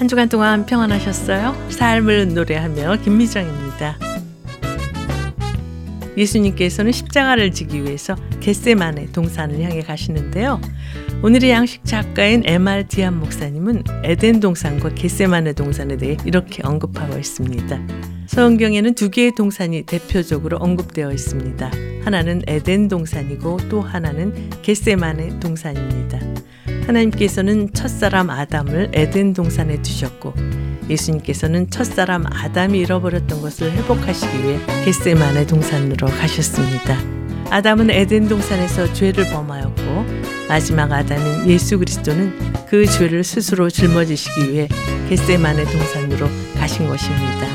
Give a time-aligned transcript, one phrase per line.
[0.00, 1.54] 한 주간 동안 평안하셨어요?
[1.68, 3.98] 삶을 노래하며 김미정입니다.
[6.16, 10.58] 예수님께서는 십자가를 지기 위해서 겟세만의 동산을 향해 가시는데요.
[11.22, 12.86] 오늘의 양식 작가인 M.R.
[12.88, 17.78] 디안 목사님은 에덴 동산과 겟세만의 동산에 대해 이렇게 언급하고 있습니다.
[18.26, 21.70] 성경에는 두 개의 동산이 대표적으로 언급되어 있습니다.
[22.06, 26.39] 하나는 에덴 동산이고 또 하나는 겟세만의 동산입니다.
[26.90, 30.34] 하나님께서는 첫사람 아담을 에덴 동산에 두셨고
[30.88, 36.96] 예수님께서는 첫사람 아담이 잃어버렸던 것을 회복하시기 위해 겟세만의 동산으로 가셨습니다.
[37.50, 40.04] 아담은 에덴 동산에서 죄를 범하였고
[40.48, 42.32] 마지막 아담인 예수 그리스도는
[42.68, 44.68] 그 죄를 스스로 짊어지시기 위해
[45.08, 47.46] 겟세만의 동산으로 가신 것입니다.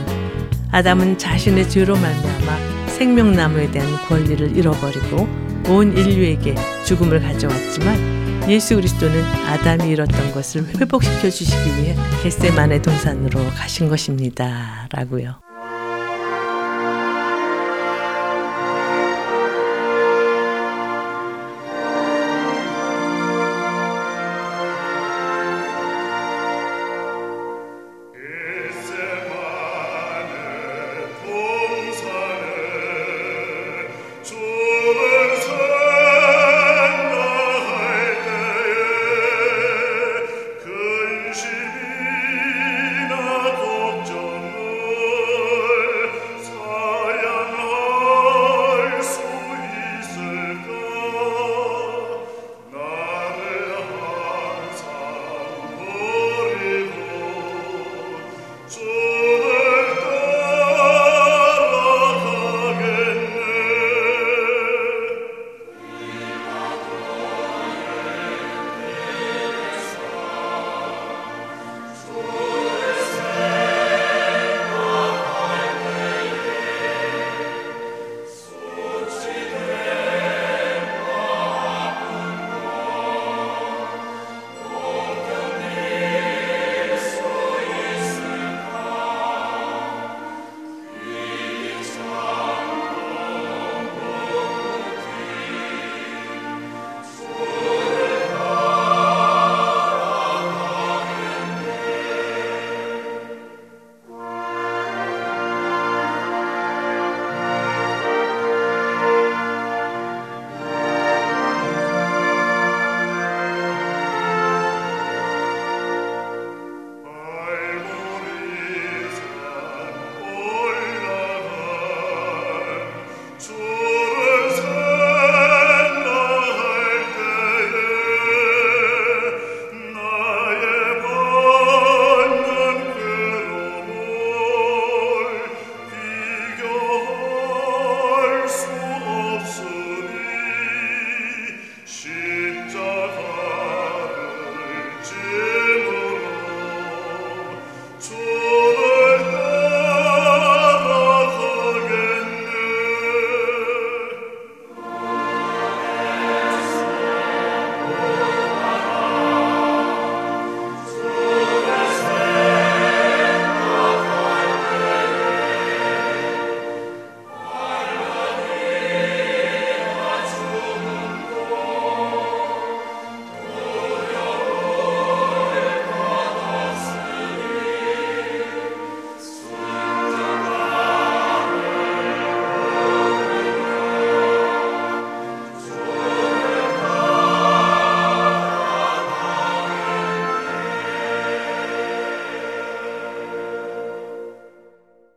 [0.71, 5.27] 아담은 자신의 죄로 말미암아 생명나무에 대한 권리를 잃어버리고
[5.67, 6.55] 온 인류에게
[6.85, 8.14] 죽음을 가져왔지만
[8.47, 14.87] 예수 그리스도는 아담이 잃었던 것을 회복시켜 주시기 위해 겟세만의 동산으로 가신 것입니다.
[14.91, 15.44] 라고요.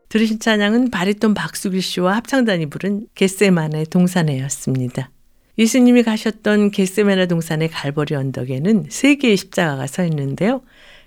[0.08, 5.10] 들으신 찬양은 바리톤 박수길 씨와 합창단이 부른 겟세만의 동산에였습니다.
[5.59, 10.62] 예수님이 가셨던 겟세마네 동산의 갈보리 언덕에는 세 개의 십자가가 서 있는데요.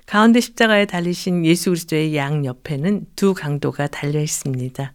[0.06, 4.94] 가운데 십자가에 달리신 예수 그리스도의 양 옆에는 두 강도가 달려 있습니다.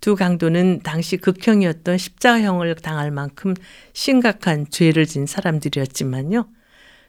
[0.00, 3.54] 두 강도는 당시 극형이었던 십자가형을 당할 만큼
[3.92, 6.48] 심각한 죄를 진 사람들이었지만요.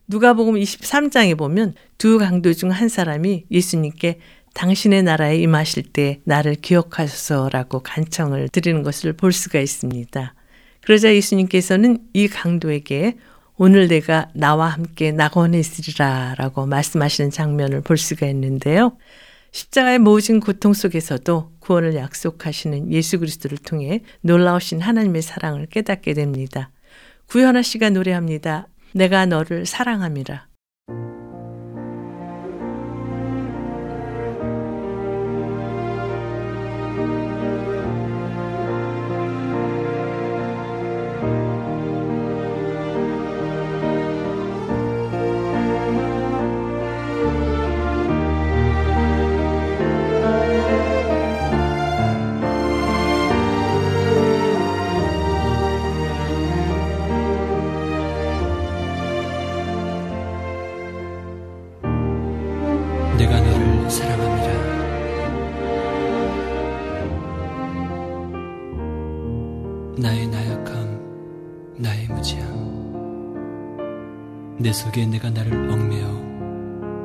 [0.07, 4.19] 누가복음 23장에 보면 두 강도 중 한 사람이 예수님께
[4.57, 10.33] 당신의 나라에 임하실 때 나를 기억하소서라고 간청을 드리는 것을 볼 수가 있습니다.
[10.81, 13.17] 그러자 예수님께서는 이 강도에게
[13.57, 18.97] 오늘 내가 나와 함께 낙원에 있으리라 라고 말씀하시는 장면을 볼 수가 있는데요.
[19.51, 26.71] 십자가의 모진 고통 속에서도 구원을 약속하시는 예수 그리스도를 통해 놀라우신 하나님의 사랑을 깨닫게 됩니다.
[27.27, 28.67] 구현아 씨가 노래합니다.
[28.93, 30.46] 내가 너를 사랑함이라.
[74.59, 76.07] 내 속에 내가 나를 얽매어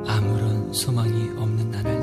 [0.07, 2.02] 아무런 소망이 없는 나날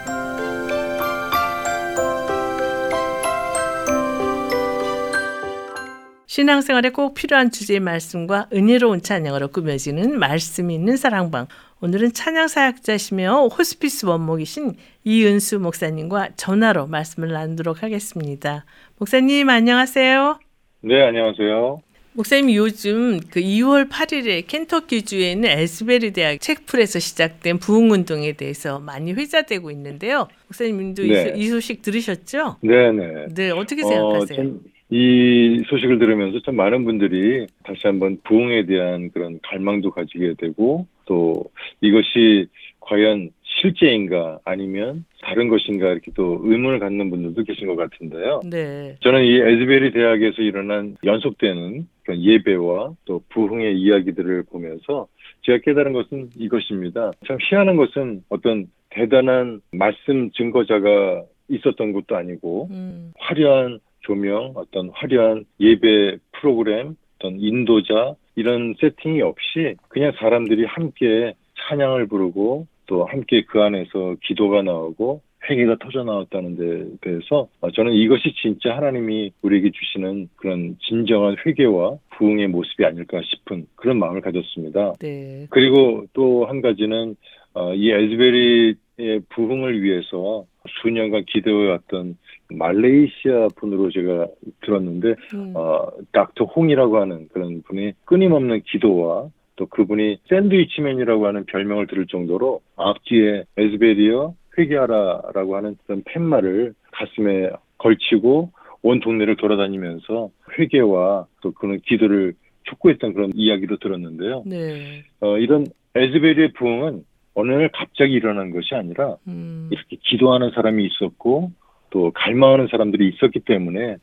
[6.31, 11.47] 신앙생활에 꼭 필요한 주제의 말씀과 은혜로운 찬양으로 꾸며지는 말씀이 있는 사랑방.
[11.81, 18.63] 오늘은 찬양 사역자시며 호스피스 원목이신 이은수 목사님과 전화로 말씀을 나누도록 하겠습니다.
[18.97, 20.39] 목사님 안녕하세요.
[20.83, 21.81] 네, 안녕하세요.
[22.13, 28.79] 목사님 요즘 그 2월 8일에 켄터키 주에 있는 에스베리 대학 책풀에서 시작된 부흥 운동에 대해서
[28.79, 30.29] 많이 회자되고 있는데요.
[30.47, 31.33] 목사님도 네.
[31.35, 32.55] 이 소식 들으셨죠?
[32.61, 33.25] 네, 네.
[33.35, 34.39] 네, 어떻게 생각하세요?
[34.39, 40.85] 어, 이 소식을 들으면서 참 많은 분들이 다시 한번 부흥에 대한 그런 갈망도 가지게 되고
[41.05, 41.45] 또
[41.79, 42.47] 이것이
[42.81, 48.41] 과연 실제인가 아니면 다른 것인가 이렇게 또 의문을 갖는 분들도 계신 것 같은데요.
[48.49, 48.97] 네.
[49.01, 55.07] 저는 이 에즈베리 대학에서 일어난 연속되는 예배와 또 부흥의 이야기들을 보면서
[55.43, 57.11] 제가 깨달은 것은 이것입니다.
[57.25, 63.13] 참 희한한 것은 어떤 대단한 말씀 증거자가 있었던 것도 아니고 음.
[63.17, 71.33] 화려한 조명, 어떤 화려한 예배 프로그램, 어떤 인도자 이런 세팅이 없이 그냥 사람들이 함께
[71.67, 78.33] 찬양을 부르고 또 함께 그 안에서 기도가 나오고 회개가 터져 나왔다는 데 대해서 저는 이것이
[78.41, 84.93] 진짜 하나님이 우리에게 주시는 그런 진정한 회개와 부흥의 모습이 아닐까 싶은 그런 마음을 가졌습니다.
[84.99, 85.47] 네.
[85.49, 87.15] 그리고 또 한 가지는
[87.53, 90.45] 어, 이 에즈베리의 부흥을 위해서
[90.81, 92.17] 수년간 기도해왔던
[92.57, 94.27] 말레이시아 분으로 제가
[94.61, 95.53] 들었는데 음.
[95.55, 102.61] 어, 닥터 홍이라고 하는 그런 분이 끊임없는 기도와 또 그분이 샌드위치맨이라고 하는 별명을 들을 정도로
[102.77, 108.51] 앞뒤에 에즈베리어 회개하라라고 하는 그런 팻말을 가슴에 걸치고
[108.83, 114.43] 온 동네를 돌아다니면서 회개와 또 그런 기도를 촉구했던 그런 이야기도 들었는데요.
[114.45, 115.03] 네.
[115.19, 115.65] 어, 이런
[115.95, 117.03] 에즈베리의 부흥은
[117.33, 119.69] 어느 날 갑자기 일어난 것이 아니라 음.
[119.71, 121.51] 이렇게 기도하는 사람이 있었고
[121.91, 123.97] 또 갈망하는 사람들이 있었기 때문에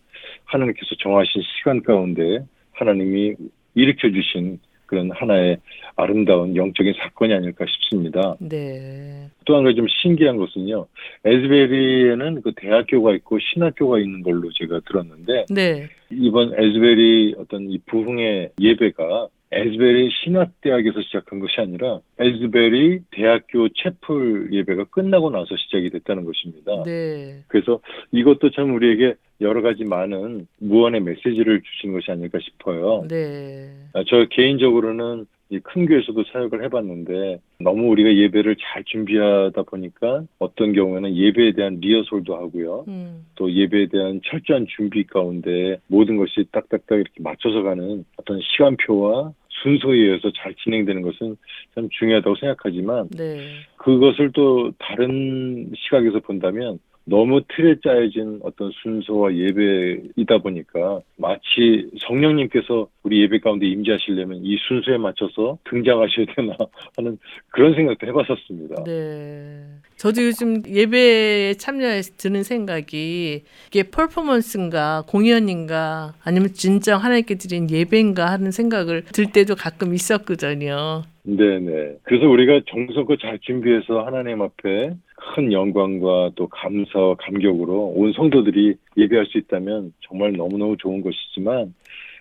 [0.45, 3.35] 하나님께서 정하신 시간 가운데 하나님이
[3.75, 5.59] 일으켜 주신 그런 하나의
[5.97, 8.37] 아름다운 영적인 사건이 아닐까 싶습니다.
[8.41, 9.29] 네.
[9.45, 10.87] 또 한 가지 좀 신기한 것은요.
[11.25, 15.89] 에즈베리에는 그 대학교가 있고 신학교가 있는 걸로 제가 들었는데 네.
[16.11, 24.85] 이번 에즈베리 어떤 이 부흥의 예배가 에즈베리 신학대학에서 시작한 것이 아니라 에즈베리 대학교 채플 예배가
[24.91, 26.83] 끝나고 나서 시작이 됐다는 것입니다.
[26.85, 27.43] 네.
[27.49, 27.81] 그래서
[28.13, 33.07] 이것도 참 우리에게 여러 가지 많은 무언의 메시지를 주신 것이 아닐까 싶어요.
[33.09, 33.71] 네.
[33.95, 40.73] 아, 저 개인적으로는 이 큰 교회에서도 사역을 해봤는데 너무 우리가 예배를 잘 준비하다 보니까 어떤
[40.73, 42.85] 경우에는 예배에 대한 리허설도 하고요.
[42.89, 43.27] 음.
[43.35, 49.97] 또 예배에 대한 철저한 준비 가운데 모든 것이 딱딱딱 이렇게 맞춰서 가는 어떤 시간표와 순서에
[49.97, 51.37] 의해서 잘 진행되는 것은
[51.75, 53.41] 참 중요하다고 생각하지만 네.
[53.77, 63.23] 그것을 또 다른 시각에서 본다면 너무 틀에 짜여진 어떤 순서와 예배이다 보니까 마치 성령님께서 우리
[63.23, 66.55] 예배 가운데 임재하시려면 이 순서에 맞춰서 등장하셔야 되나
[66.97, 67.19] 하는
[67.51, 68.85] 그런 생각도 해봤었습니다.
[68.85, 69.65] 네.
[69.97, 78.51] 저도 요즘 예배에 참여해서 드는 생각이 이게 퍼포먼스인가 공연인가 아니면 진정 하나님께 드린 예배인가 하는
[78.51, 81.05] 생각을 들 때도 가끔 있었거든요.
[81.37, 81.99] 네네.
[82.05, 89.27] 그래서 우리가 정성껏 잘 준비해서 하나님 앞에 큰 영광과 또 감사와 감격으로 온 성도들이 예배할
[89.27, 91.75] 수 있다면 정말 너무너무 좋은 것이지만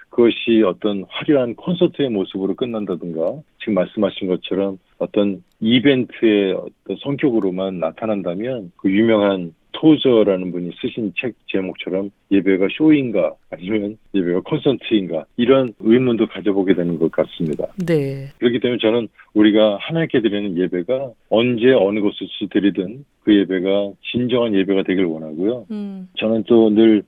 [0.09, 8.91] 그것이 어떤 화려한 콘서트의 모습으로 끝난다든가 지금 말씀하신 것처럼 어떤 이벤트의 어떤 성격으로만 나타난다면 그
[8.91, 16.97] 유명한 토저라는 분이 쓰신 책 제목처럼 예배가 쇼인가 아니면 예배가 콘서트인가 이런 의문도 가져보게 되는
[16.97, 17.67] 것 같습니다.
[17.85, 18.27] 네.
[18.39, 24.83] 그렇기 때문에 저는 우리가 하나님께 드리는 예배가 언제 어느 곳에서 드리든 그 예배가 진정한 예배가
[24.83, 25.67] 되길 원하고요.
[25.69, 26.09] 음.
[26.17, 27.03] 저는 또늘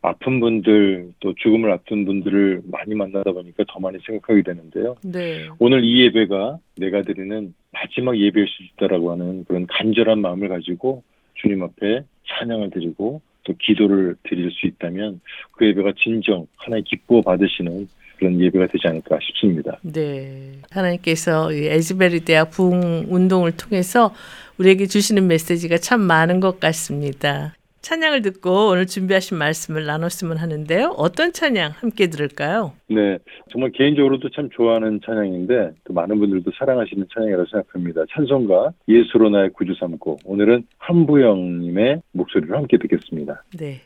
[0.00, 4.96] 아픈 분들 또 죽음을 앞둔 분들을 많이 만나다 보니까 더 많이 생각하게 되는데요.
[5.02, 5.46] 네.
[5.58, 11.02] 오늘 이 예배가 내가 드리는 마지막 예배일 수 있다라고 하는 그런 간절한 마음을 가지고
[11.34, 15.20] 주님 앞에 찬양을 드리고 또 기도를 드릴 수 있다면
[15.52, 17.88] 그 예배가 진정 하나의 기뻐 받으시는
[18.18, 19.78] 그런 예배가 되지 않을까 싶습니다.
[19.82, 20.52] 네.
[20.70, 24.14] 하나님께서 에즈베리 대학 부흥 운동을 통해서
[24.58, 27.54] 우리에게 주시는 메시지가 참 많은 것 같습니다.
[27.84, 30.94] 찬양을 듣고 오늘 준비하신 말씀을 나눴으면 하는데요.
[30.96, 32.72] 어떤 찬양 함께 들을까요?
[32.88, 33.18] 네,
[33.50, 38.04] 정말 개인적으로도 참 좋아하는 찬양인데 또 많은 분들도 사랑하시는 찬양이라고 생각합니다.
[38.10, 43.44] 찬송가 예수로 나의 구주 삼고 오늘은 한부영님의 목소리를 함께 듣겠습니다.
[43.58, 43.82] 네.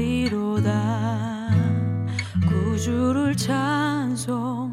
[0.00, 1.50] 하리로다
[2.48, 4.70] 구주를 찬송하리로다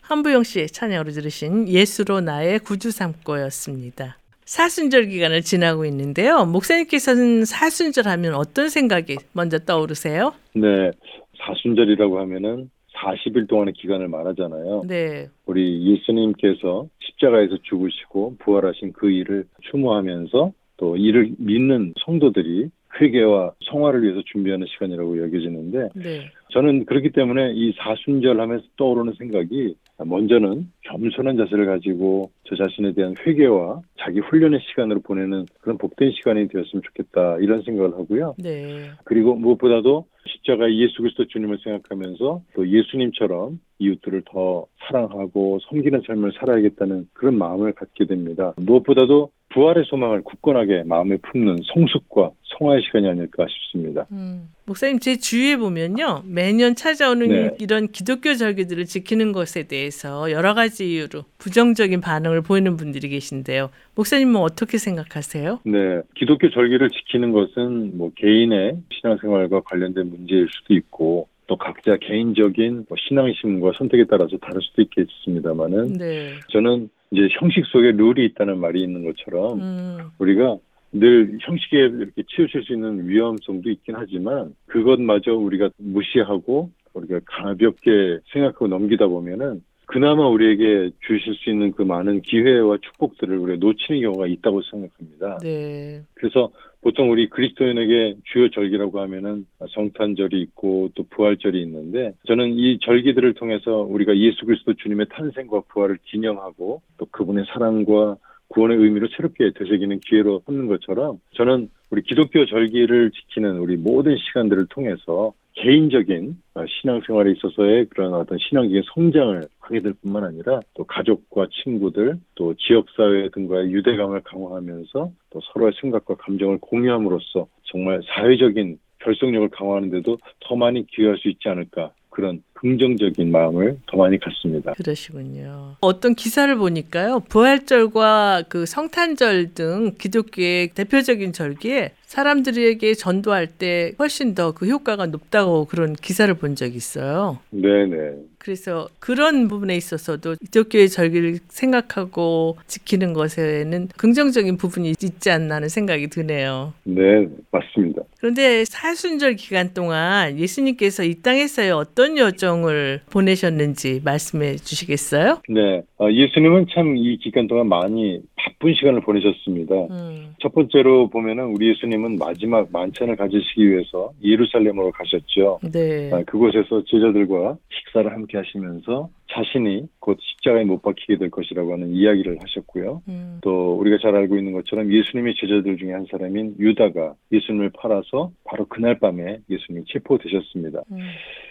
[0.00, 4.16] 한부영 씨의 찬양으로 들으신 예수로 나의 구주 삼고였습니다.
[4.44, 6.44] 사순절 기간을 지나고 있는데요.
[6.44, 10.34] 목사님께서는 사순절 하면 어떤 생각이 먼저 떠오르세요?
[10.54, 10.90] 네,
[11.38, 12.70] 사순절이라고 하면은
[13.02, 14.82] 40일 동안의 기간을 말하잖아요.
[14.86, 15.28] 네.
[15.46, 22.68] 우리 예수님께서 십자가에서 죽으시고 부활하신 그 일을 추모하면서 또 이를 믿는 성도들이
[23.00, 26.30] 회개와 성화를 위해서 준비하는 시간이라고 여겨지는데 네.
[26.50, 33.14] 저는 그렇기 때문에 이 사순절 하면서 떠오르는 생각이 먼저는 겸손한 자세를 가지고 저 자신에 대한
[33.18, 38.34] 회개와 자기 훈련의 시간으로 보내는 그런 복된 시간이 되었으면 좋겠다 이런 생각을 하고요.
[38.38, 38.90] 네.
[39.04, 47.08] 그리고 무엇보다도 십자가 예수 그리스도 주님을 생각하면서 또 예수님처럼 이웃들을 더 사랑하고 섬기는 삶을 살아야겠다는
[47.12, 48.54] 그런 마음을 갖게 됩니다.
[48.56, 54.06] 무엇보다도 부활의 소망을 굳건하게 마음에 품는 성숙과 성화의 시간이 아닐까 싶습니다.
[54.12, 54.48] 음.
[54.66, 57.56] 목사님 제 주위에 보면요 매년 찾아오는 네.
[57.58, 63.70] 이런 기독교 절기들을 지키는 것에 대해서 여러 가지 이유로 부정적인 반응을 보이는 분들이 계신데요.
[63.94, 65.60] 목사님은 어떻게 생각하세요?
[65.64, 72.86] 네, 기독교 절기를 지키는 것은 뭐 개인의 신앙생활과 관련된 문제일 수도 있고 또 각자 개인적인
[72.88, 76.34] 뭐 신앙심과 선택에 따라서 다를 수도 있겠습니다만은 네.
[76.48, 79.98] 저는 이제 형식 속에 룰이 있다는 말이 있는 것처럼 음.
[80.18, 80.56] 우리가
[80.92, 88.66] 늘 형식에 이렇게 치우칠 수 있는 위험성도 있긴 하지만 그것마저 우리가 무시하고 우리가 가볍게 생각하고
[88.66, 94.62] 넘기다 보면은 그나마 우리에게 주실 수 있는 그 많은 기회와 축복들을 우리가 놓치는 경우가 있다고
[94.62, 95.38] 생각합니다.
[95.42, 96.00] 네.
[96.14, 96.50] 그래서
[96.80, 103.82] 보통 우리 그리스도인에게 주요 절기라고 하면은 성탄절이 있고 또 부활절이 있는데 저는 이 절기들을 통해서
[103.82, 108.16] 우리가 예수 그리스도 주님의 탄생과 부활을 기념하고 또 그분의 사랑과
[108.48, 114.66] 구원의 의미로 새롭게 되새기는 기회로 삼는 것처럼 저는 우리 기독교 절기를 지키는 우리 모든 시간들을
[114.70, 119.42] 통해서 개인적인 어, 신앙생활에 있어서의 그런 어떤 신앙적인 성장을
[119.72, 126.16] 하게 될 뿐만 아니라 또 가족과 친구들 또 지역사회 등과의 유대감을 강화하면서 또 서로의 생각과
[126.16, 133.76] 감정을 공유함으로써 정말 사회적인 결속력을 강화하는데도 더 많이 기여할 수 있지 않을까 그런 긍정적인 마음을
[133.90, 134.72] 더 많이 갖습니다.
[134.74, 135.76] 그러시군요.
[135.80, 137.20] 어떤 기사를 보니까요.
[137.28, 145.64] 부활절과 그 성탄절 등 기독교의 대표적인 절기에 사람들에게 전도할 때 훨씬 더 그 효과가 높다고
[145.64, 147.38] 그런 기사를 본 적이 있어요.
[147.50, 148.12] 네네.
[148.38, 156.08] 그래서 그런 부분에 있어서도 기독교의 절기를 생각하고 지키는 것에는 긍정적인 부분이 있지 않나 하는 생각이
[156.08, 156.74] 드네요.
[156.82, 158.02] 네, 맞습니다.
[158.18, 165.40] 그런데 사순절 기간 동안 예수님께서 이 땅에서의 어떤 여정 을 보내셨는지 말씀해 주시겠어요?
[165.48, 169.74] 네, 어, 예수님은 참 이 기간 동안 많이 바쁜 시간을 보내셨습니다.
[169.90, 175.60] 음, 첫 번째로 보면은 우리 예수님은 마지막 만찬을 가지시기 위해서 예루살렘으로 가셨죠.
[175.72, 176.10] 네.
[176.12, 182.38] 아, 그곳에서 제자들과 식사를 함께 하시면서 자신이 곧 십자가에 못 박히게 될 것이라고 하는 이야기를
[182.40, 183.02] 하셨고요.
[183.08, 188.30] 음, 또 우리가 잘 알고 있는 것처럼 예수님의 제자들 중에 한 사람인 유다가 예수님을 팔아서
[188.44, 190.82] 바로 그날 밤에 예수님이 체포되셨습니다.
[190.92, 190.98] 음,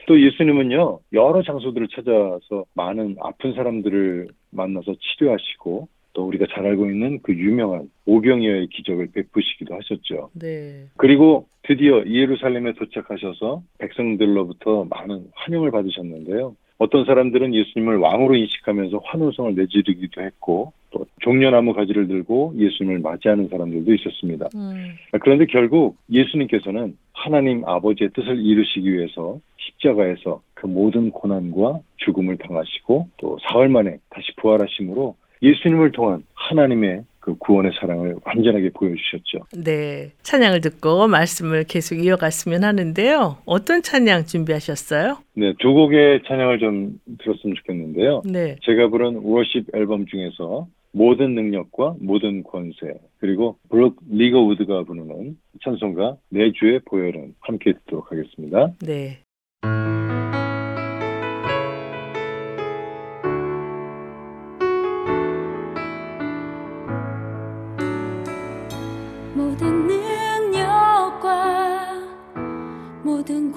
[0.07, 7.19] 또 예수님은요 여러 장소들을 찾아서 많은 아픈 사람들을 만나서 치료하시고 또 우리가 잘 알고 있는
[7.23, 10.29] 그 유명한 오병이어의 기적을 베푸시기도 하셨죠.
[10.33, 10.85] 네.
[10.97, 16.55] 그리고 드디어 예루살렘에 도착하셔서 백성들로부터 많은 환영을 받으셨는데요.
[16.81, 23.93] 어떤 사람들은 예수님을 왕으로 인식하면서 환호성을 내지르기도 했고 또 종려나무 가지를 들고 예수님을 맞이하는 사람들도
[23.93, 24.49] 있었습니다.
[24.55, 33.09] 음, 그런데 결국 예수님께서는 하나님 아버지의 뜻을 이루시기 위해서 십자가에서 그 모든 고난과 죽음을 당하시고
[33.17, 39.45] 또 사흘 만에 다시 부활하심으로 예수님을 통한 하나님의 그 구원의 사랑을 완전하게 보여주셨죠.
[39.63, 40.11] 네.
[40.23, 43.37] 찬양을 듣고 말씀을 계속 이어갔으면 하는데요.
[43.45, 45.19] 어떤 찬양 준비하셨어요?
[45.35, 48.23] 네, 두 곡의 찬양을 좀 들었으면 좋겠는데요.
[48.25, 48.57] 네.
[48.63, 56.51] 제가 부른 워십 앨범 중에서 모든 능력과 모든 권세 그리고 브룩 리거우드가 부르는 찬송가 내
[56.51, 58.71] 주의 보혈은 함께 듣도록 하겠습니다.
[58.81, 59.19] 네.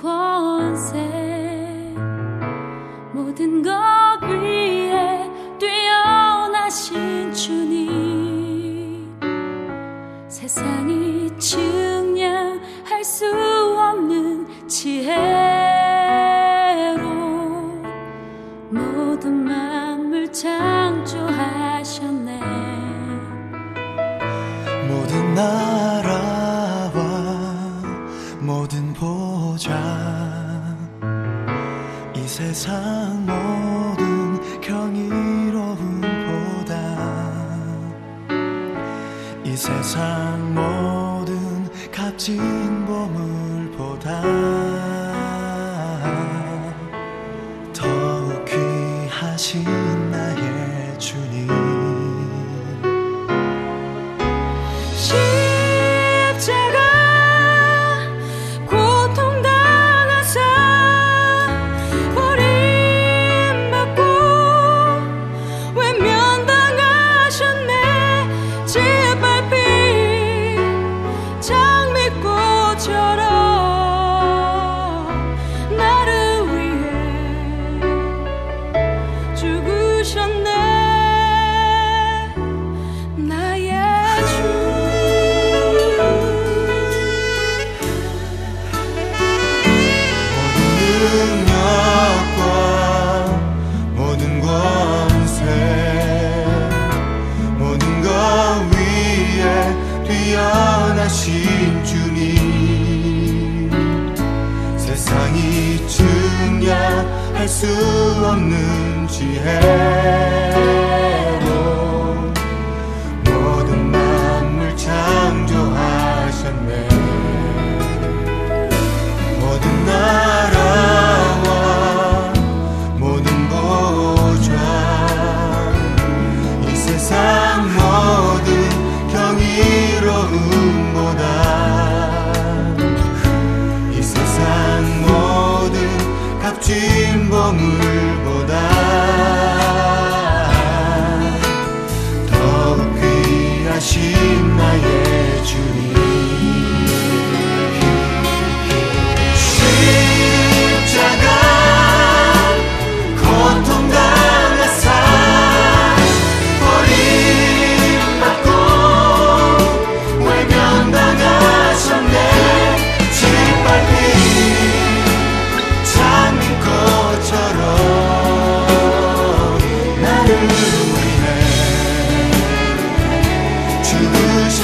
[0.05, 0.34] 모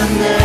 [0.00, 0.39] 죽으셨네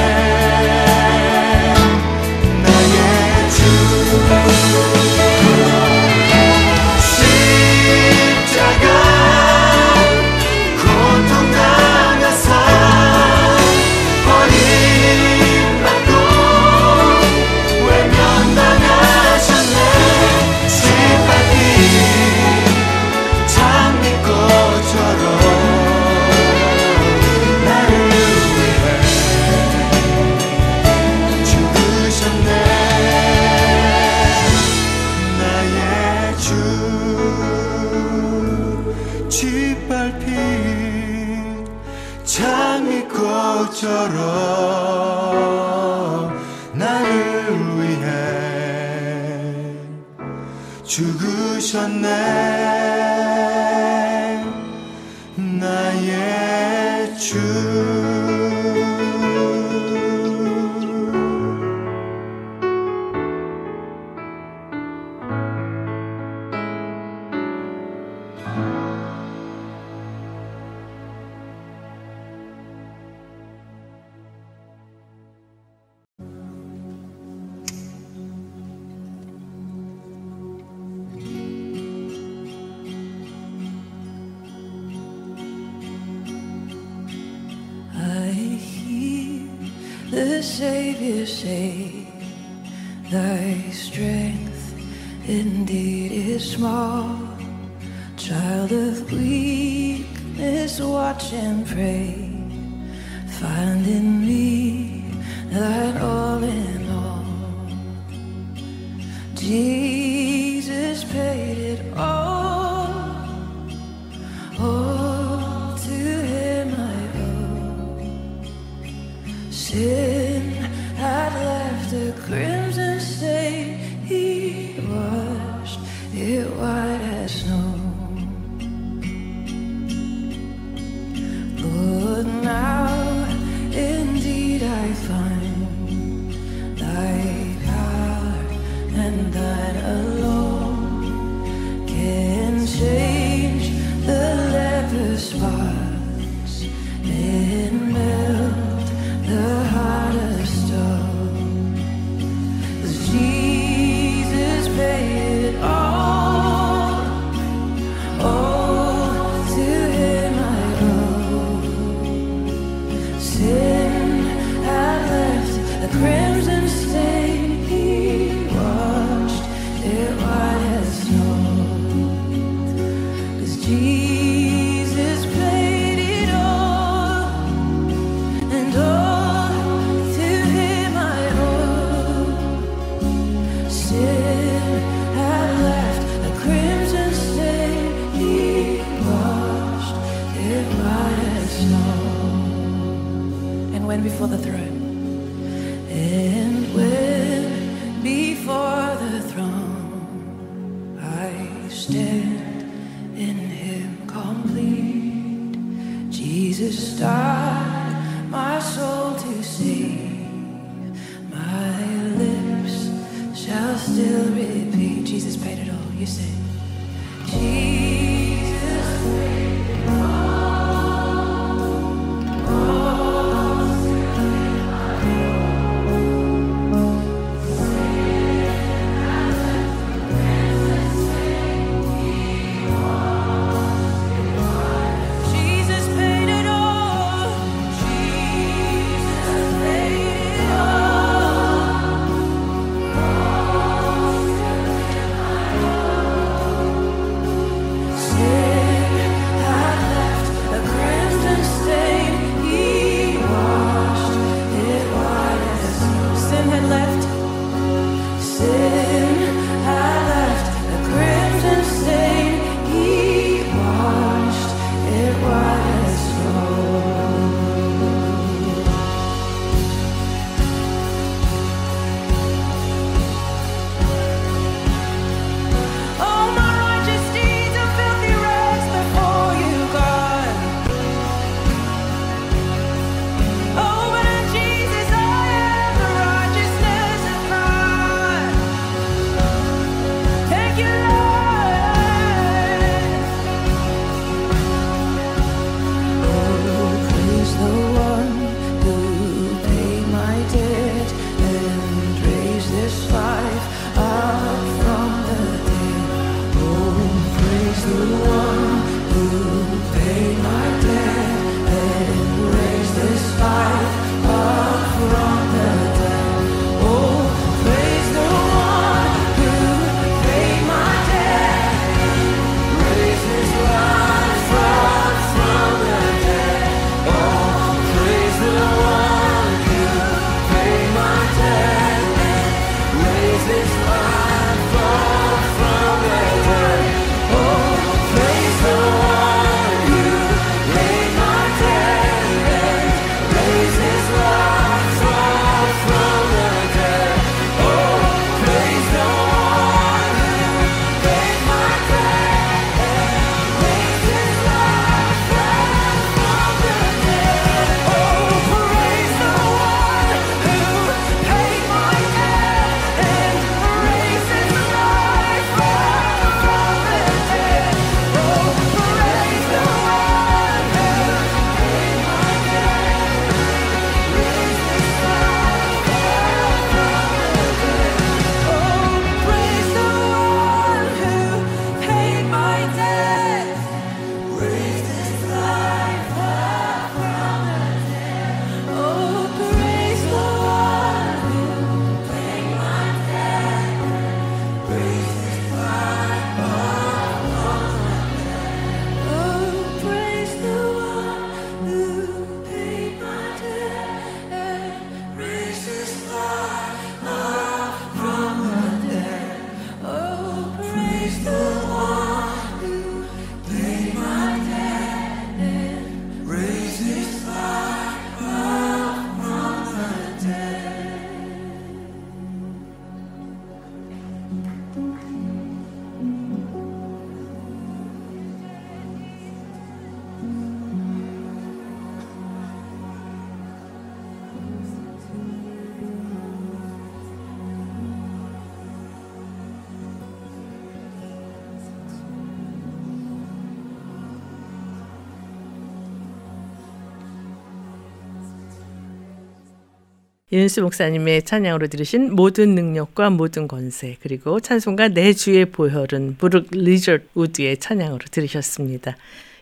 [450.11, 457.37] 이은수 목사님의 찬양으로 들으신 모든 능력과 모든 권세 그리고 찬송가 내 주의 보혈은 브룩 리거트우드의
[457.39, 458.77] 찬양으로 들으셨습니다.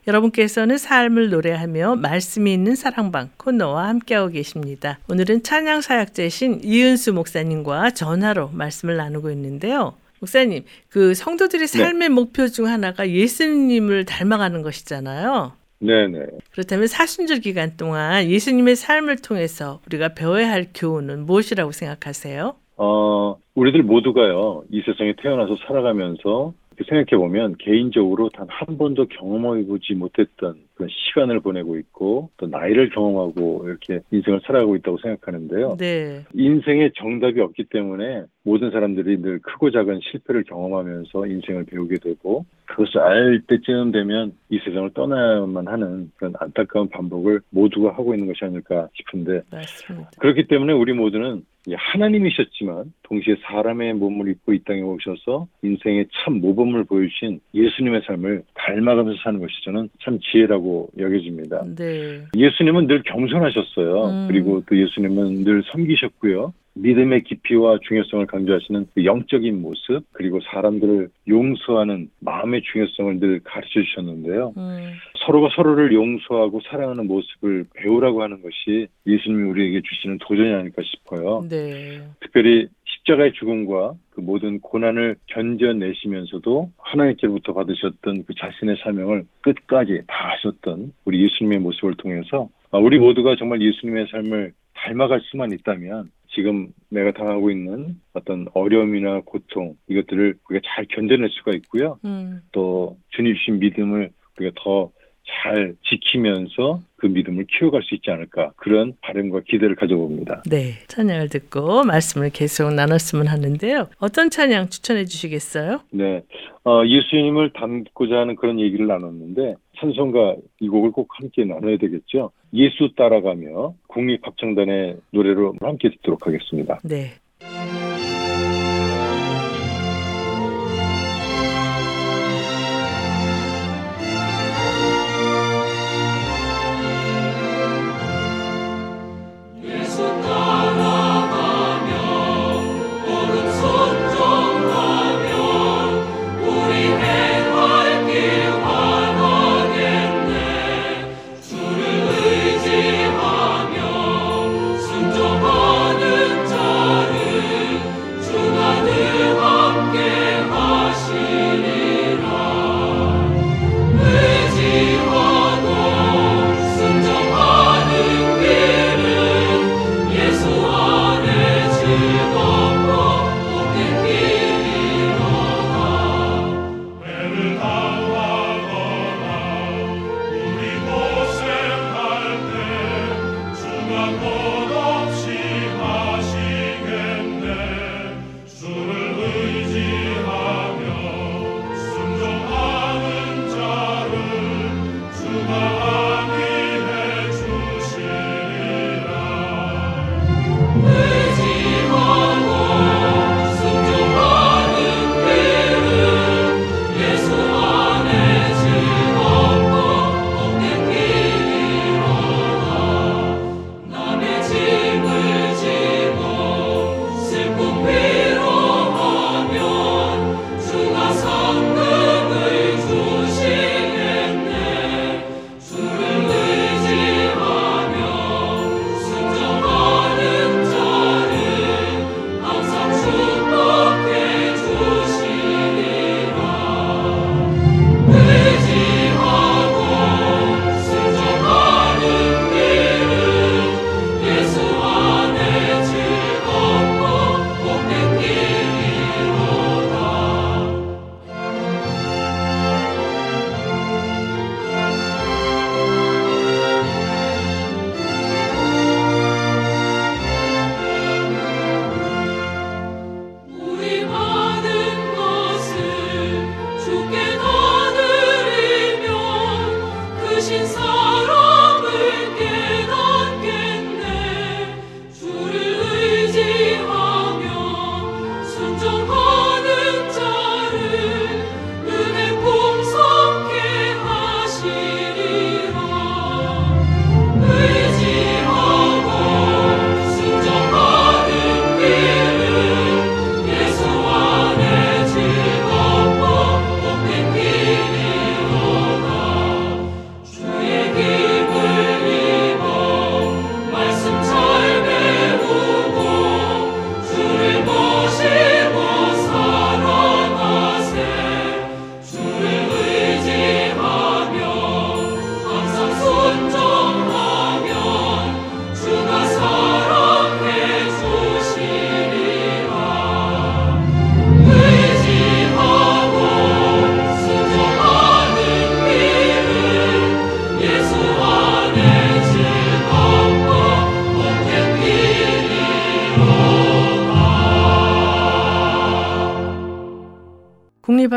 [0.06, 5.00] 여러분께서는 삶을 노래하며 말씀이 있는 사랑방 코너와 함께하고 계십니다.
[5.08, 9.96] 오늘은 찬양 사역자이신 이은수 목사님과 전화로 말씀을 나누고 있는데요.
[10.20, 15.54] 목사님, 그 성도들의 삶의 목표 중 하나가 예수님을 닮아가는 것이잖아요.
[15.84, 16.28] 네네.
[16.52, 22.56] 그렇다면 사순절 기간 동안 예수님의 삶을 통해서 우리가 배워야 할 교훈은 무엇이라고 생각하세요?
[22.78, 26.54] 어, 우리들 모두가요, 이 세상에 태어나서 살아가면서
[26.84, 32.90] 생각해 보면 개인적으로 단 한 번도 경험해 보지 못했던 그런 시간을 보내고 있고 또 나이를
[32.90, 35.78] 경험하고 이렇게 인생을 살아가고 있다고 생각하는데요.
[35.78, 36.24] 네.
[36.34, 43.00] 인생에 정답이 없기 때문에 모든 사람들이 늘 크고 작은 실패를 경험하면서 인생을 배우게 되고 그것을
[43.00, 48.88] 알 때쯤 되면 이 세상을 떠나야만 하는 그런 안타까운 반복을 모두가 하고 있는 것이 아닐까
[48.94, 50.12] 싶은데 맞습니다.
[50.20, 56.42] 그렇기 때문에 우리 모두는 이 하나님이셨지만 동시에 사람의 몸을 입고 이 땅에 오셔서 인생의 참
[56.42, 61.66] 모범을 보여주신 예수님의 삶을 닮아가면서 사는 것이 저는 참 지혜라고 여겨집니다.
[61.76, 62.26] 네.
[62.36, 64.04] 예수님은 늘 겸손하셨어요.
[64.04, 64.28] 음.
[64.28, 66.54] 그리고 또 예수님은 늘 섬기셨고요.
[66.76, 74.54] 믿음의 깊이와 중요성을 강조하시는 그 영적인 모습, 그리고 사람들을 용서하는 마음의 중요성을 늘 가르쳐 주셨는데요.
[74.58, 74.94] 음,
[75.26, 81.46] 서로가 서로를 용서하고 사랑하는 모습을 배우라고 하는 것이 예수님이 우리에게 주시는 도전이 아닐까 싶어요.
[81.50, 82.02] 네.
[82.20, 90.94] 특별히 십자가의 죽음과 그 모든 고난을 견뎌내시면서도 하나님께로부터 받으셨던 그 자신의 사명을 끝까지 다 하셨던
[91.06, 97.12] 우리 예수님의 모습을 통해서 아, 우리 모두가 정말 예수님의 삶을 닮아갈 수만 있다면 지금 내가
[97.12, 102.00] 당하고 있는 어떤 어려움이나 고통 이것들을 우리가 잘 견뎌낼 수가 있고요.
[102.06, 104.92] 음, 또 주님 주신 믿음을 우리가 더
[105.26, 110.44] 잘 지키면서 그 믿음을 키워갈 수 있지 않을까 그런 바람과 기대를 가져봅니다.
[110.46, 110.74] 네.
[110.88, 113.90] 찬양을 듣고 말씀을 계속 나눴으면 하는데요.
[114.00, 115.82] 어떤 찬양 추천해 주시겠어요?
[115.92, 116.22] 네,
[116.66, 122.32] 어, 예수님을 닮고자 하는 그런 얘기를 나눴는데 찬송가 이 곡을 꼭 함께 나눠야 되겠죠.
[122.54, 126.80] 예수 따라가며 국립합창단의 노래로 함께 듣도록 하겠습니다.
[126.84, 127.12] 네.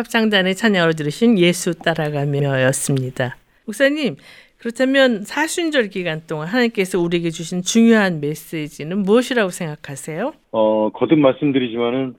[0.06, 3.36] 합창단의 찬양으로 들으신 예수 따라가며였습니다.
[3.64, 4.16] 목사님,
[4.58, 10.32] 그렇다면 사순절 기간 동안 하나님께서 우리에게 주신 중요한 메시지는 무엇이라고 생각하세요?
[10.52, 12.14] 어, 거듭 말씀드리지만은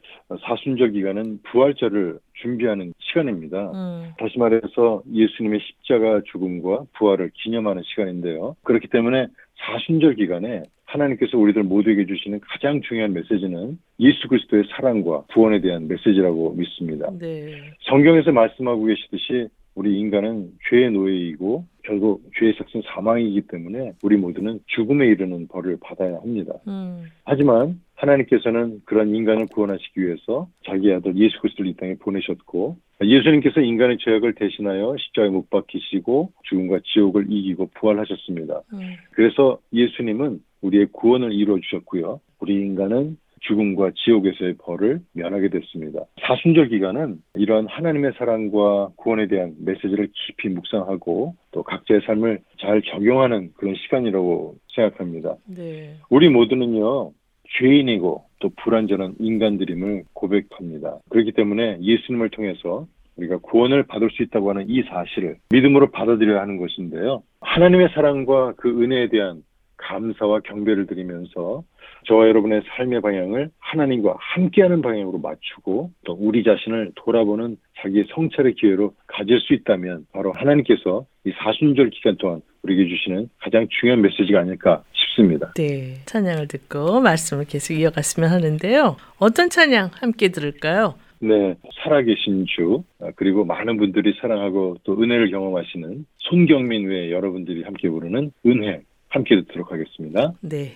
[0.45, 3.71] 사순절 기간은 부활절을 준비하는 시간입니다.
[3.71, 8.55] 음, 다시 말해서 예수님의 십자가 죽음과 부활을 기념하는 시간인데요.
[8.63, 9.27] 그렇기 때문에
[9.57, 16.53] 사순절 기간에 하나님께서 우리들 모두에게 주시는 가장 중요한 메시지는 예수 그리스도의 사랑과 구원에 대한 메시지라고
[16.53, 17.09] 믿습니다.
[17.19, 17.55] 네.
[17.81, 25.07] 성경에서 말씀하고 계시듯이 우리 인간은 죄의 노예이고 결국 죄의 삭은 사망이기 때문에 우리 모두는 죽음에
[25.07, 26.53] 이르는 벌을 받아야 합니다.
[26.67, 33.61] 음, 하지만 하나님께서는 그런 인간을 구원하시기 위해서 자기 아들 예수 그리스도를 이 땅에 보내셨고 예수님께서
[33.61, 38.61] 인간의 죄악을 대신하여 십자가에 못 박히시고 죽음과 지옥을 이기고 부활하셨습니다.
[38.73, 42.19] 음, 그래서 예수님은 우리의 구원을 이루어 주셨고요.
[42.39, 46.05] 우리 인간은 죽음과 지옥에서의 벌을 면하게 됐습니다.
[46.21, 53.51] 사순절 기간은 이러한 하나님의 사랑과 구원에 대한 메시지를 깊이 묵상하고 또 각자의 삶을 잘 적용하는
[53.55, 55.35] 그런 시간이라고 생각합니다.
[55.45, 55.95] 네.
[56.09, 57.11] 우리 모두는요,
[57.59, 60.99] 죄인이고 또 불완전한 인간들임을 고백합니다.
[61.09, 62.87] 그렇기 때문에 예수님을 통해서
[63.17, 67.23] 우리가 구원을 받을 수 있다고 하는 이 사실을 믿음으로 받아들여야 하는 것인데요.
[67.41, 69.43] 하나님의 사랑과 그 은혜에 대한
[69.77, 71.63] 감사와 경배를 드리면서
[72.05, 78.93] 저와 여러분의 삶의 방향을 하나님과 함께하는 방향으로 맞추고 또 우리 자신을 돌아보는 자기의 성찰의 기회로
[79.07, 84.83] 가질 수 있다면 바로 하나님께서 이 사순절 기간 동안 우리에게 주시는 가장 중요한 메시지가 아닐까
[85.17, 85.51] 싶습니다.
[85.55, 85.95] 네.
[86.05, 88.97] 찬양을 듣고 말씀을 계속 이어갔으면 하는데요.
[89.17, 90.95] 어떤 찬양 함께 들을까요?
[91.19, 97.89] 네, 살아계신 주 아, 그리고 많은 분들이 사랑하고 또 은혜를 경험하시는 손경민 외에 여러분들이 함께
[97.89, 100.33] 부르는 은혜 함께 듣도록 하겠습니다.
[100.41, 100.75] 네.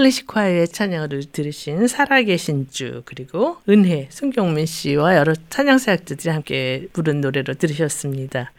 [0.00, 7.54] 클래식화의 찬양을 들으신 살아계신 주 그리고 은혜 손경민 씨와 여러 찬양 사역자들이 함께 부른 노래로
[7.54, 8.50] 들으셨습니다.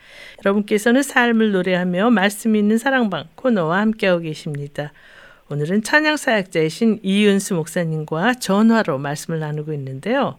[0.46, 4.94] 여러분께서는 삶을 노래하며 말씀 있는 사랑방 코너와 함께하고 계십니다.
[5.50, 10.38] 오늘은 찬양 사역자이신 이은수 목사님과 전화로 말씀을 나누고 있는데요.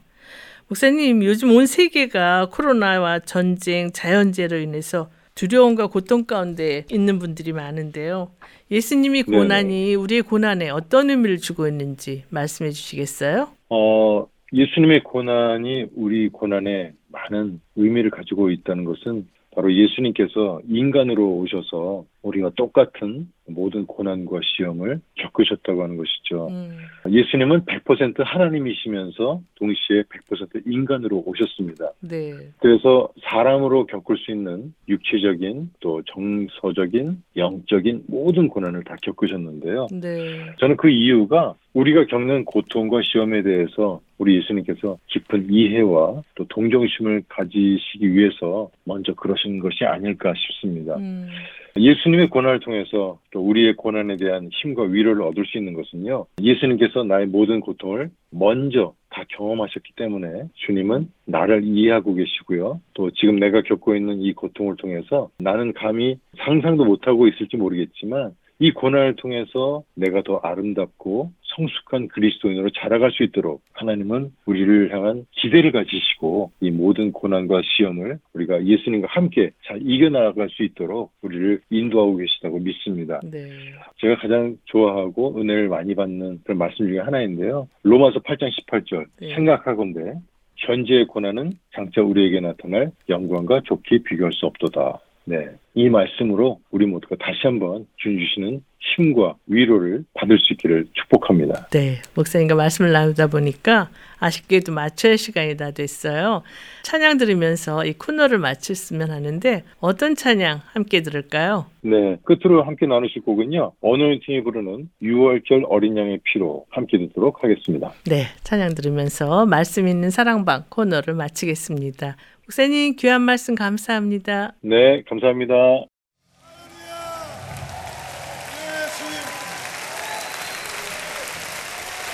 [0.68, 8.30] 목사님, 요즘 온 세계가 코로나와 전쟁, 자연재해로 인해서 두려움과 고통 가운데 있는 분들이 많은데요.
[8.70, 9.38] 예수님이 네네.
[9.38, 13.48] 고난이 우리의 고난에 어떤 의미를 주고 있는지 말씀해 주시겠어요?
[13.70, 22.52] 어, 예수님의 고난이 우리 고난에 많은 의미를 가지고 있다는 것은 바로 예수님께서 인간으로 오셔서 우리가
[22.56, 26.48] 똑같은 모든 고난과 시험을 겪으셨다고 하는 것이죠.
[26.48, 26.78] 음,
[27.08, 31.92] 예수님은 100% 하나님이시면서 동시에 100% 인간으로 오셨습니다.
[32.00, 32.32] 네.
[32.58, 39.88] 그래서 사람으로 겪을 수 있는 육체적인 또 정서적인 영적인 모든 고난을 다 겪으셨는데요.
[39.90, 40.54] 네.
[40.58, 48.14] 저는 그 이유가 우리가 겪는 고통과 시험에 대해서 우리 예수님께서 깊은 이해와 또 동정심을 가지시기
[48.14, 50.96] 위해서 먼저 그러신 것이 아닐까 싶습니다.
[50.96, 51.28] 음,
[51.76, 56.26] 예수님의 고난을 통해서 또 우리의 고난에 대한 힘과 위로를 얻을 수 있는 것은요.
[56.40, 62.80] 예수님께서 나의 모든 고통을 먼저 다 경험하셨기 때문에 주님은 나를 이해하고 계시고요.
[62.94, 68.32] 또 지금 내가 겪고 있는 이 고통을 통해서 나는 감히 상상도 못하고 있을지 모르겠지만
[68.62, 75.72] 이 고난을 통해서 내가 더 아름답고 성숙한 그리스도인으로 자라갈 수 있도록 하나님은 우리를 향한 기대를
[75.72, 82.60] 가지시고 이 모든 고난과 시험을 우리가 예수님과 함께 잘 이겨나갈 수 있도록 우리를 인도하고 계시다고
[82.60, 83.18] 믿습니다.
[83.24, 83.48] 네.
[83.96, 87.66] 제가 가장 좋아하고 은혜를 많이 받는 그런 말씀 중에 하나인데요.
[87.82, 89.34] 로마서 8장 18절 네.
[89.34, 90.14] 생각하건대
[90.54, 95.00] 현재의 고난은 장차 우리에게 나타날 영광과 좋게 비교할 수 없도다.
[95.24, 95.48] 네.
[95.74, 98.62] 이 말씀으로 우리 모두가 다시 한번 주 주시는
[98.96, 101.68] 힘과 위로를 받을 수 있기를 축복합니다.
[101.70, 106.42] 네, 목사님과 말씀을 나누다 보니까 아쉽게도 마쳐야 시간이 다 됐어요.
[106.82, 111.66] 찬양 들으면서 이 코너를 마쳤으면 하는데 어떤 찬양 함께 들을까요?
[111.82, 112.16] 네.
[112.24, 113.72] 끝으로 함께 나누실 곡은요.
[113.80, 117.92] 어노인팅이 부르는 6월절 어린 양의 피로 함께 듣도록 하겠습니다.
[118.06, 122.16] 네, 찬양 들으면서 말씀 있는 사랑방 코너를 마치겠습니다.
[122.46, 124.54] 목사님 귀한 말씀 감사합니다.
[124.62, 125.02] 네.
[125.08, 125.54] 감사합니다.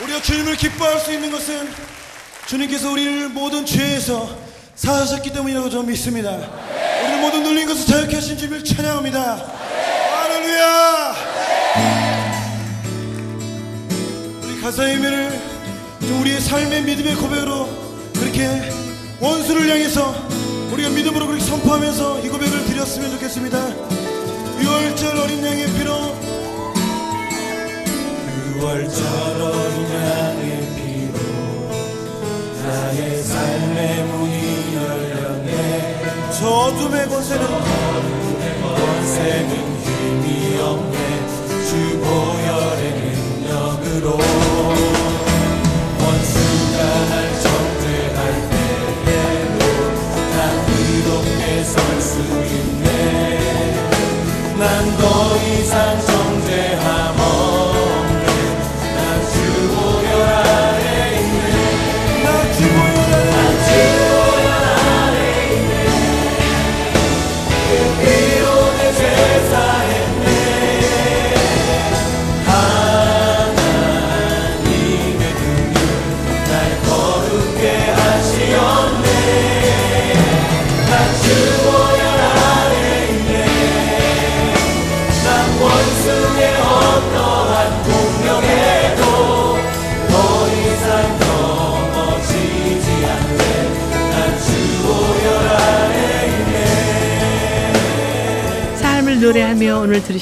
[0.03, 1.69] 우리가 주님을 기뻐할 수 있는 것은
[2.47, 4.29] 주님께서 우리를 모든 죄에서
[4.75, 6.31] 사하셨기 때문이라고 저는 믿습니다.
[7.03, 9.37] 우리를 모든 눌린 것을 자유케 하신 주님을 찬양합니다.
[10.15, 11.15] 할렐루야!
[14.45, 15.31] 우리 가사의 의미를
[16.01, 17.67] 좀 우리의 삶의 믿음의 고백으로
[18.15, 18.88] 그렇게
[19.21, 20.15] 원수를 향해서
[20.73, 23.59] 우리가 믿음으로 그렇게 선포하면서 이 고백을 드렸으면 좋겠습니다.
[24.61, 25.93] 6월절 어린 양의 피로.
[28.61, 31.19] 6월절 어린 양의 피로.
[32.63, 36.03] 나의 삶의 문이 열렸네.
[36.39, 40.99] 저 어둠의 권세는 어둠의 권세는 힘이 없네.
[41.69, 44.48] 주 보혈의 능력으로
[52.25, 52.58] 설수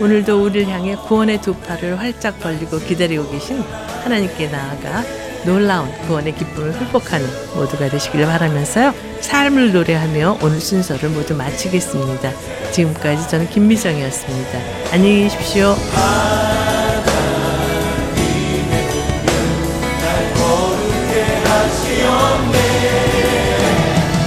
[0.00, 3.60] 오늘도 우리를 향해 구원의 두 팔을 활짝 벌리고 기다리고 계신
[4.04, 5.02] 하나님께 나아가
[5.44, 8.94] 놀라운 구원의 기쁨을 회복하는 모두가 되시길 바라면서요.
[9.20, 12.32] 삶을 노래하며 오늘 순서를 모두 마치겠습니다.
[12.70, 14.58] 지금까지 저는 김미정이었습니다.
[14.92, 15.74] 안녕히 계십시오.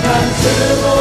[0.04, 1.01] 난